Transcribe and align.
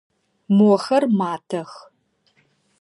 Мохэр 0.57 1.03
матэх. 1.19 1.71